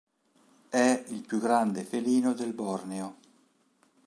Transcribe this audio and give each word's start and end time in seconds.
È 0.69 1.03
il 1.09 1.21
più 1.27 1.39
grande 1.39 1.83
felino 1.83 2.33
del 2.33 2.53
Borneo. 2.53 3.17